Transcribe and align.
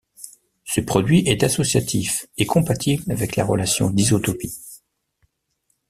Ce 0.63 0.81
produit 0.81 1.19
est 1.29 1.43
associatif 1.43 2.25
et 2.39 2.47
compatible 2.47 3.11
avec 3.11 3.35
la 3.35 3.45
relation 3.45 3.91
d'isotopie. 3.91 4.57